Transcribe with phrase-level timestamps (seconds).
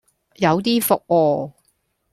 [0.37, 1.53] 有啲伏啊